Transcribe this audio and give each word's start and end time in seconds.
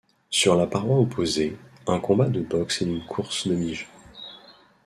Sur 0.31 0.55
la 0.55 0.65
paroi 0.65 0.97
opposée, 0.97 1.55
un 1.85 1.99
combat 1.99 2.27
de 2.27 2.41
boxe 2.41 2.81
et 2.81 2.85
une 2.85 3.05
course 3.05 3.47
de 3.47 3.53
biges. 3.55 3.87